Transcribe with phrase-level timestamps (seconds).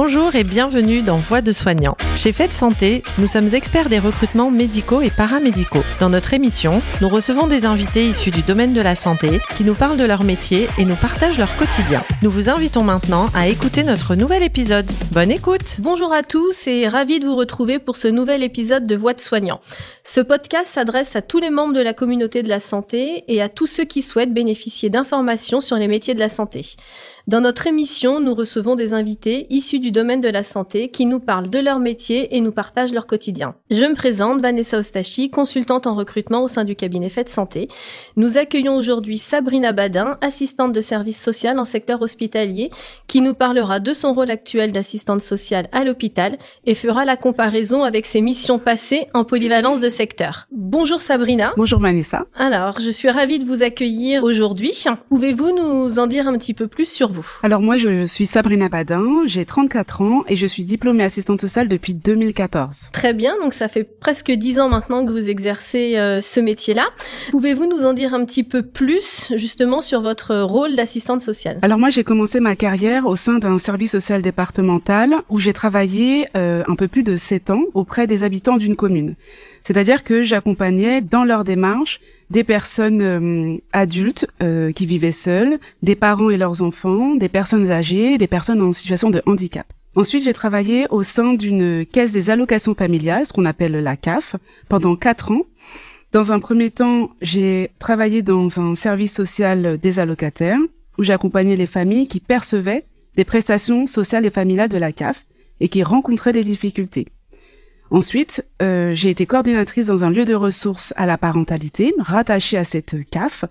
[0.00, 1.96] Bonjour et bienvenue dans Voix de soignants.
[2.16, 5.82] Chez Fête Santé, nous sommes experts des recrutements médicaux et paramédicaux.
[5.98, 9.74] Dans notre émission, nous recevons des invités issus du domaine de la santé qui nous
[9.74, 12.04] parlent de leur métier et nous partagent leur quotidien.
[12.22, 14.86] Nous vous invitons maintenant à écouter notre nouvel épisode.
[15.10, 18.94] Bonne écoute Bonjour à tous et ravi de vous retrouver pour ce nouvel épisode de
[18.94, 19.60] Voix de soignants.
[20.04, 23.48] Ce podcast s'adresse à tous les membres de la communauté de la santé et à
[23.48, 26.76] tous ceux qui souhaitent bénéficier d'informations sur les métiers de la santé.
[27.28, 31.20] Dans notre émission, nous recevons des invités issus du domaine de la santé qui nous
[31.20, 33.54] parlent de leur métier et nous partagent leur quotidien.
[33.70, 37.68] Je me présente, Vanessa Ostachi, consultante en recrutement au sein du cabinet Fête Santé.
[38.16, 42.70] Nous accueillons aujourd'hui Sabrina Badin, assistante de service social en secteur hospitalier,
[43.08, 47.82] qui nous parlera de son rôle actuel d'assistante sociale à l'hôpital et fera la comparaison
[47.82, 50.46] avec ses missions passées en polyvalence de secteur.
[50.50, 51.52] Bonjour Sabrina.
[51.58, 52.24] Bonjour Vanessa.
[52.34, 54.72] Alors, je suis ravie de vous accueillir aujourd'hui.
[55.10, 58.68] Pouvez-vous nous en dire un petit peu plus sur vous alors moi, je suis Sabrina
[58.68, 62.90] Badin, j'ai 34 ans et je suis diplômée assistante sociale depuis 2014.
[62.92, 66.86] Très bien, donc ça fait presque 10 ans maintenant que vous exercez euh, ce métier-là.
[67.30, 71.58] Pouvez-vous nous en dire un petit peu plus justement sur votre rôle d'assistante sociale?
[71.62, 76.28] Alors moi, j'ai commencé ma carrière au sein d'un service social départemental où j'ai travaillé
[76.36, 79.14] euh, un peu plus de 7 ans auprès des habitants d'une commune.
[79.62, 82.00] C'est-à-dire que j'accompagnais dans leur démarche
[82.30, 87.70] des personnes euh, adultes euh, qui vivaient seules, des parents et leurs enfants, des personnes
[87.70, 89.66] âgées, des personnes en situation de handicap.
[89.94, 94.36] Ensuite, j'ai travaillé au sein d'une caisse des allocations familiales, ce qu'on appelle la CAF,
[94.68, 95.42] pendant quatre ans.
[96.12, 100.58] Dans un premier temps, j'ai travaillé dans un service social des allocataires,
[100.98, 102.84] où j'accompagnais les familles qui percevaient
[103.16, 105.26] des prestations sociales et familiales de la CAF
[105.60, 107.06] et qui rencontraient des difficultés.
[107.90, 112.64] Ensuite, euh, j'ai été coordinatrice dans un lieu de ressources à la parentalité, rattaché à
[112.64, 113.46] cette CAF,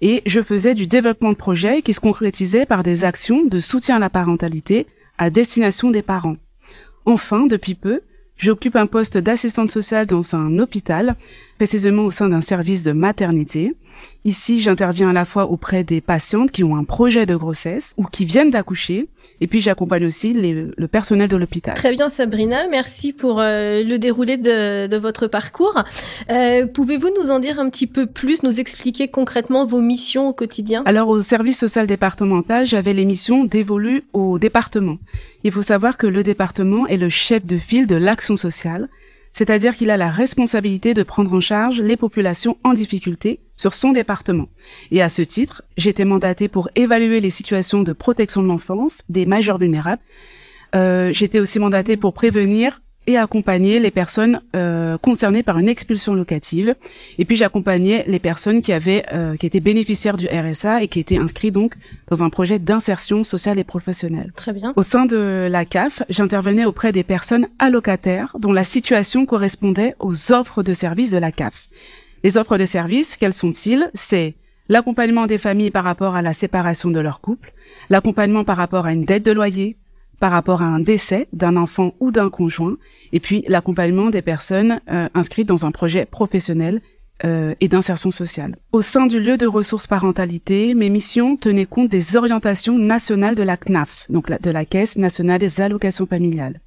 [0.00, 3.96] et je faisais du développement de projets qui se concrétisaient par des actions de soutien
[3.96, 4.86] à la parentalité
[5.18, 6.36] à destination des parents.
[7.04, 8.00] Enfin, depuis peu,
[8.36, 11.16] j'occupe un poste d'assistante sociale dans un hôpital,
[11.60, 13.74] précisément au sein d'un service de maternité.
[14.24, 18.04] Ici, j'interviens à la fois auprès des patientes qui ont un projet de grossesse ou
[18.04, 19.08] qui viennent d'accoucher,
[19.42, 21.74] et puis j'accompagne aussi le personnel de l'hôpital.
[21.74, 25.84] Très bien Sabrina, merci pour euh, le déroulé de, de votre parcours.
[26.30, 30.32] Euh, Pouvez-vous nous en dire un petit peu plus, nous expliquer concrètement vos missions au
[30.32, 30.82] quotidien?
[30.86, 34.96] Alors au service social départemental, j'avais les missions dévolues au département.
[35.44, 38.88] Il faut savoir que le département est le chef de file de l'action sociale
[39.32, 43.92] c'est-à-dire qu'il a la responsabilité de prendre en charge les populations en difficulté sur son
[43.92, 44.48] département.
[44.90, 49.02] Et à ce titre, j'ai été mandatée pour évaluer les situations de protection de l'enfance
[49.08, 50.02] des majeurs vulnérables.
[50.74, 52.80] Euh, J'étais aussi mandatée pour prévenir
[53.12, 56.74] et accompagner les personnes euh, concernées par une expulsion locative.
[57.18, 61.00] Et puis j'accompagnais les personnes qui avaient euh, qui étaient bénéficiaires du RSA et qui
[61.00, 61.74] étaient inscrits donc
[62.08, 64.32] dans un projet d'insertion sociale et professionnelle.
[64.36, 64.72] Très bien.
[64.76, 70.32] Au sein de la CAF, j'intervenais auprès des personnes allocataires dont la situation correspondait aux
[70.32, 71.68] offres de services de la CAF.
[72.22, 73.90] Les offres de services, quelles sont-ils?
[73.94, 74.34] C'est
[74.68, 77.52] l'accompagnement des familles par rapport à la séparation de leur couple,
[77.88, 79.76] l'accompagnement par rapport à une dette de loyer,
[80.20, 82.76] par rapport à un décès d'un enfant ou d'un conjoint,
[83.12, 86.80] et puis l'accompagnement des personnes euh, inscrites dans un projet professionnel
[87.24, 88.56] euh, et d'insertion sociale.
[88.72, 93.42] Au sein du lieu de ressources parentalité, mes missions tenaient compte des orientations nationales de
[93.42, 96.60] la CNAF, donc de la Caisse nationale des allocations familiales.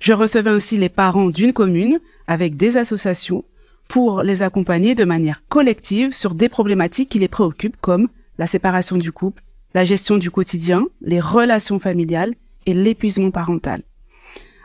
[0.00, 3.44] Je recevais ainsi les parents d'une commune avec des associations
[3.88, 8.08] pour les accompagner de manière collective sur des problématiques qui les préoccupent comme
[8.38, 9.42] la séparation du couple,
[9.74, 12.34] la gestion du quotidien, les relations familiales
[12.66, 13.82] et l'épuisement parental.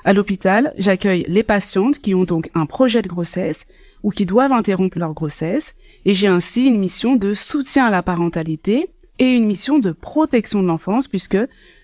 [0.03, 3.65] À l'hôpital, j'accueille les patientes qui ont donc un projet de grossesse
[4.03, 5.75] ou qui doivent interrompre leur grossesse
[6.05, 10.61] et j'ai ainsi une mission de soutien à la parentalité et une mission de protection
[10.61, 11.37] de l'enfance puisque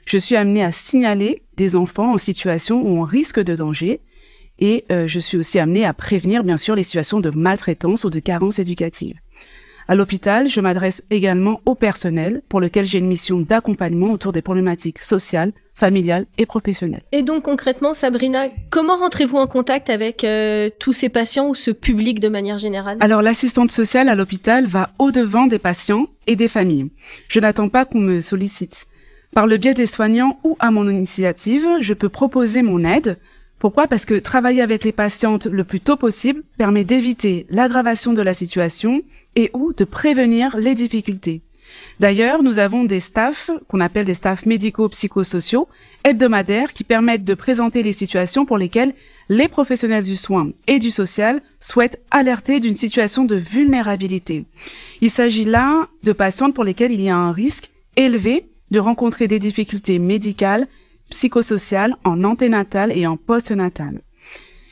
[0.06, 4.02] je suis amenée à signaler des enfants en situation ou en risque de danger
[4.60, 8.10] et euh, je suis aussi amenée à prévenir bien sûr les situations de maltraitance ou
[8.10, 9.18] de carence éducative.
[9.88, 14.42] À l'hôpital, je m'adresse également au personnel pour lequel j'ai une mission d'accompagnement autour des
[14.42, 17.04] problématiques sociales, familiales et professionnelles.
[17.12, 21.72] Et donc concrètement, Sabrina, comment rentrez-vous en contact avec euh, tous ces patients ou ce
[21.72, 22.98] public de manière générale?
[23.02, 26.92] Alors l'assistante sociale à l'hôpital va au-devant des patients et des familles.
[27.28, 28.86] Je n'attends pas qu'on me sollicite.
[29.34, 33.18] Par le biais des soignants ou à mon initiative, je peux proposer mon aide
[33.64, 33.88] pourquoi?
[33.88, 38.34] Parce que travailler avec les patientes le plus tôt possible permet d'éviter l'aggravation de la
[38.34, 39.04] situation
[39.36, 41.42] et ou de prévenir les difficultés.
[42.00, 45.68] D'ailleurs, nous avons des staffs qu'on appelle des staffs médico-psychosociaux
[46.04, 48.94] hebdomadaires qui permettent de présenter les situations pour lesquelles
[49.30, 54.46] les professionnels du soin et du social souhaitent alerter d'une situation de vulnérabilité.
[55.02, 59.28] Il s'agit là de patientes pour lesquelles il y a un risque élevé de rencontrer
[59.28, 60.68] des difficultés médicales,
[61.10, 64.02] psychosocial en anténatal et en postnatal.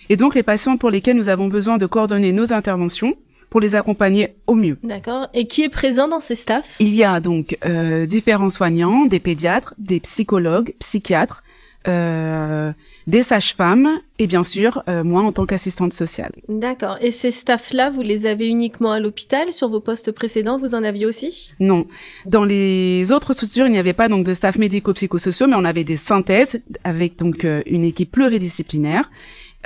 [0.10, 3.16] Et donc les patients pour lesquels nous avons besoin de coordonner nos interventions
[3.52, 4.78] pour les accompagner au mieux.
[4.82, 5.28] D'accord.
[5.36, 6.78] Et qui est présent dans ces staffs?
[6.80, 11.44] Il y a donc euh, différents soignants, des pédiatres, des psychologues, psychiatres,
[11.88, 12.72] euh,
[13.08, 16.32] des sages-femmes et bien sûr euh, moi en tant qu'assistante sociale.
[16.48, 16.98] D'accord.
[17.02, 19.52] Et ces staffs-là, vous les avez uniquement à l'hôpital?
[19.52, 21.50] Sur vos postes précédents, vous en aviez aussi?
[21.60, 21.88] Non.
[22.26, 25.84] Dans les autres structures, il n'y avait pas donc de staff médico-psychosociaux, mais on avait
[25.84, 29.10] des synthèses avec donc euh, une équipe pluridisciplinaire.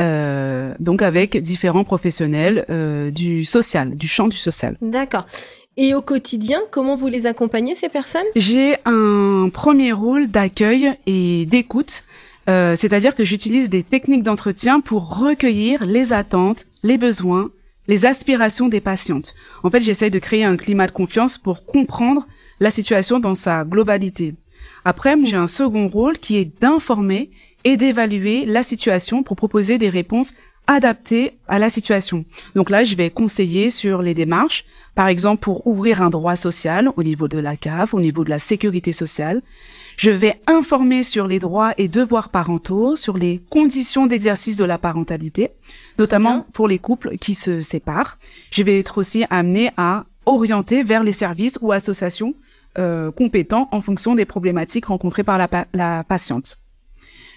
[0.02, 4.78] Euh, donc avec différents professionnels euh, du social, du champ du social.
[4.82, 5.26] D'accord.
[5.78, 8.26] Et au quotidien, comment vous les accompagnez, ces personnes?
[8.36, 12.04] J'ai un premier rôle d'accueil et d'écoute,
[12.50, 17.50] euh, c'est-à-dire que j'utilise des techniques d'entretien pour recueillir les attentes, les besoins,
[17.88, 19.34] les aspirations des patientes.
[19.64, 22.26] En fait, j'essaye de créer un climat de confiance pour comprendre
[22.60, 24.34] la situation dans sa globalité.
[24.86, 27.32] Après, j'ai un second rôle qui est d'informer
[27.66, 30.32] et d'évaluer la situation pour proposer des réponses
[30.68, 32.26] adaptées à la situation.
[32.56, 34.66] Donc là, je vais conseiller sur les démarches,
[34.96, 38.30] par exemple pour ouvrir un droit social au niveau de la CAF, au niveau de
[38.30, 39.42] la sécurité sociale.
[39.98, 44.78] Je vais informer sur les droits et devoirs parentaux, sur les conditions d'exercice de la
[44.78, 45.52] parentalité,
[46.00, 48.18] notamment pour les couples qui se séparent.
[48.52, 52.34] Je vais être aussi amenée à orienter vers les services ou associations
[52.78, 56.65] euh, compétents en fonction des problématiques rencontrées par la, pa la patiente.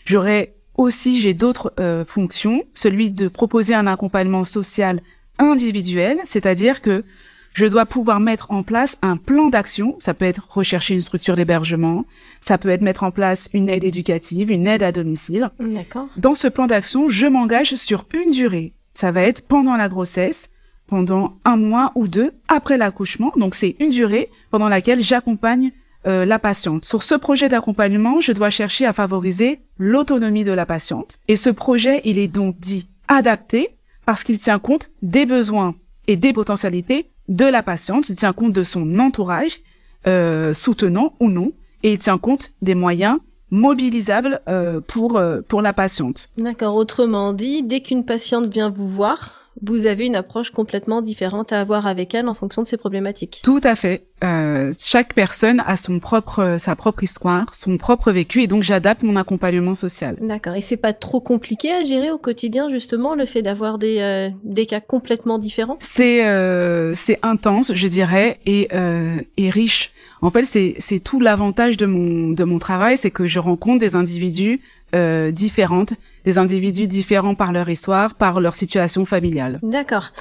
[0.09, 5.03] J'aurais aussi, j'ai d'autres euh, fonctions, celui de proposer un accompagnement social
[5.39, 7.05] individuel, c'est-à-dire que
[7.53, 9.97] je dois pouvoir mettre en place un plan d'action.
[9.99, 12.07] Ça peut être rechercher une structure d'hébergement,
[12.41, 15.51] ça peut être mettre en place une aide éducative, une aide à domicile.
[15.61, 16.09] D'accord.
[16.17, 18.73] Dans ce plan d'action, je m'engage sur une durée.
[18.95, 20.49] Ça va être pendant la grossesse,
[20.87, 23.31] pendant un mois ou deux après l'accouchement.
[23.37, 25.73] Donc c'est une durée pendant laquelle j'accompagne
[26.07, 26.85] euh, la patiente.
[26.85, 31.19] Sur ce projet d'accompagnement, je dois chercher à favoriser l'autonomie de la patiente.
[31.29, 33.71] Et ce projet, il est donc dit adapté
[34.07, 35.75] parce qu'il tient compte des besoins
[36.07, 39.61] et des potentialités de la patiente, il tient compte de son entourage,
[40.07, 41.53] euh, soutenant ou non,
[41.83, 43.19] et il tient compte des moyens
[43.51, 46.31] mobilisables euh, pour, euh, pour la patiente.
[46.37, 46.77] D'accord.
[46.77, 51.61] Autrement dit, dès qu'une patiente vient vous voir, vous avez une approche complètement différente à
[51.61, 53.41] avoir avec elle en fonction de ses problématiques.
[53.43, 54.05] Tout à fait.
[54.25, 59.03] Euh, chaque personne a son propre, sa propre histoire, son propre vécu, et donc j'adapte
[59.03, 60.17] mon accompagnement social.
[60.21, 60.55] D'accord.
[60.55, 64.31] Et c'est pas trop compliqué à gérer au quotidien justement le fait d'avoir des euh,
[64.45, 65.77] des cas complètement différents?
[65.79, 69.93] C'est euh, c'est intense, je dirais, et euh, et riche.
[70.21, 73.79] En fait, c'est c'est tout l'avantage de mon de mon travail, c'est que je rencontre
[73.79, 74.61] des individus
[74.95, 75.93] euh, différentes,
[76.25, 79.61] des individus différents par leur histoire, par leur situation familiale.
[79.63, 80.13] D'accord.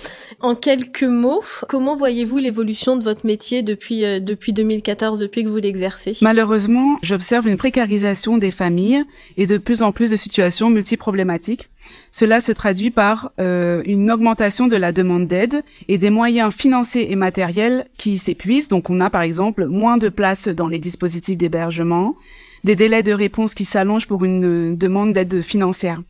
[0.41, 5.49] En quelques mots, comment voyez-vous l'évolution de votre métier depuis euh, depuis 2014, depuis que
[5.49, 6.17] vous l'exercez?
[6.21, 9.03] Malheureusement, j'observe une précarisation des familles
[9.37, 11.69] et de plus en plus de situations multiproblématiques.
[12.11, 17.11] Cela se traduit par euh, une augmentation de la demande d'aide et des moyens financiers
[17.11, 18.67] et matériels qui s'épuisent.
[18.67, 22.15] Donc on a par exemple moins de places dans les dispositifs d'hébergement,
[22.63, 26.01] des délais de réponse qui s'allongent pour une demande d'aide financière.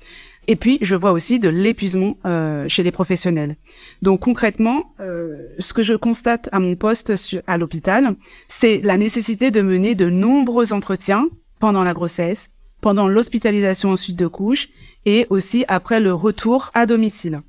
[0.48, 3.58] Et puis, je vois aussi de l'épuisement euh, chez les professionnels.
[4.02, 7.14] Donc concrètement, euh, ce que je constate à mon poste
[7.48, 8.16] à l'hôpital,
[8.48, 11.28] c'est la nécessité de mener de nombreux entretiens
[11.60, 12.50] pendant la grossesse,
[12.80, 14.70] pendant l'hospitalisation ensuite de couche
[15.06, 17.42] et aussi après le retour à domicile.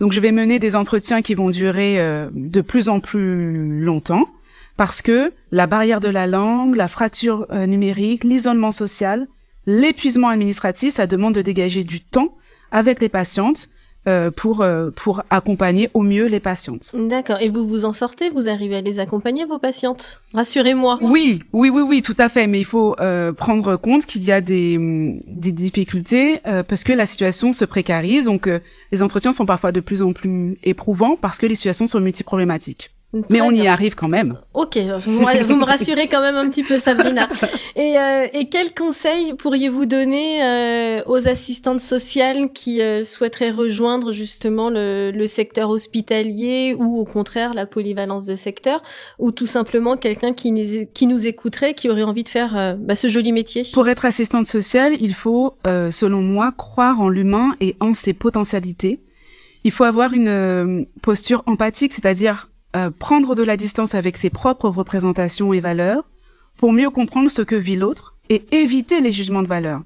[0.00, 4.28] Donc je vais mener des entretiens qui vont durer euh, de plus en plus longtemps
[4.76, 9.26] parce que la barrière de la langue, la fracture euh, numérique, l'isolement social,
[9.66, 12.34] l'épuisement administratif, ça demande de dégager du temps
[12.70, 13.68] avec les patientes
[14.08, 16.94] euh, pour euh, pour accompagner au mieux les patientes.
[16.94, 17.38] D'accord.
[17.40, 18.28] Et vous vous en sortez?
[18.30, 20.20] Vous arrivez à les accompagner vos patientes?
[20.32, 20.98] Rassurez-moi.
[21.00, 22.46] Oui, oui, oui, oui, tout à fait.
[22.46, 24.78] Mais il faut euh, prendre compte qu'il y a des
[25.26, 28.26] des difficultés euh, parce que la situation se précarise.
[28.26, 28.60] Donc euh,
[28.92, 32.92] les entretiens sont parfois de plus en plus éprouvants parce que les situations sont multiproblématiques.
[33.30, 34.38] Mais on y arrive quand même.
[34.54, 35.12] Ok, vous,
[35.44, 37.28] vous me rassurez quand même un petit peu, Sabrina.
[37.76, 44.12] Et, euh, et quels conseils pourriez-vous donner euh, aux assistantes sociales qui euh, souhaiteraient rejoindre
[44.12, 48.82] justement le, le, secteur hospitalier ou au contraire la polyvalence de secteur,
[49.18, 52.74] ou tout simplement quelqu'un qui, nous- qui nous écouterait, qui aurait envie de faire euh,
[52.78, 53.64] bah, ce joli métier?
[53.74, 59.00] Pour être assistante sociale, il faut, selon moi, croire en l'humain et en ses potentialités.
[59.64, 64.68] Il faut avoir une posture empathique, c'est-à-dire euh, prendre de la distance avec ses propres
[64.68, 66.04] représentations et valeurs
[66.58, 69.82] pour mieux comprendre ce que vit l'autre et éviter les jugements de valeur.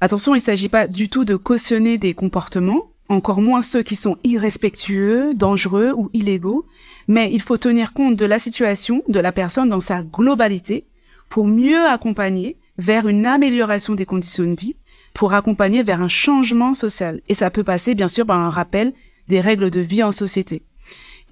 [0.00, 3.96] Attention, il ne s'agit pas du tout de cautionner des comportements, encore moins ceux qui
[3.96, 6.66] sont irrespectueux, dangereux ou illégaux,
[7.06, 10.86] mais il faut tenir compte de la situation de la personne dans sa globalité
[11.28, 14.76] pour mieux accompagner vers une amélioration des conditions de vie
[15.14, 17.20] pour accompagner vers un changement social.
[17.28, 18.94] Et ça peut passer bien sûr par un rappel
[19.28, 20.62] des règles de vie en société.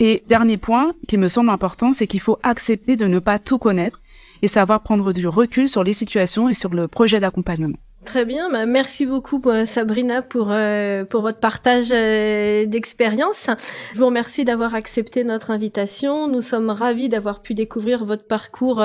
[0.01, 3.59] Et dernier point qui me semble important, c'est qu'il faut accepter de ne pas tout
[3.59, 4.01] connaître
[4.43, 7.79] et savoir prendre du recul sur les situations et sur le projet d'accompagnement.
[8.05, 13.51] Très bien, bah merci beaucoup euh, Sabrina pour euh, pour votre partage euh, d'expérience.
[13.93, 16.29] Je vous remercie d'avoir accepté notre invitation.
[16.29, 18.83] Nous sommes ravis d'avoir pu découvrir votre parcours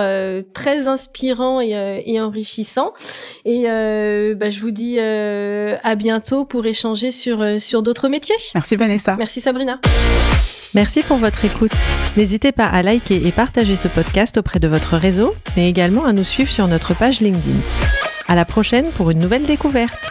[0.54, 2.94] très inspirant et, et enrichissant.
[3.46, 8.36] Et bah, je vous dis à bientôt pour échanger sur sur d'autres métiers.
[8.56, 9.16] Merci Vanessa.
[9.18, 9.80] Merci Sabrina.
[10.76, 11.74] Merci pour votre écoute.
[12.18, 16.14] N'hésitez pas à liker et partager ce podcast auprès de votre réseau, mais également à
[16.14, 17.60] nous suivre sur notre page LinkedIn.
[18.28, 20.10] À la prochaine pour une nouvelle découverte.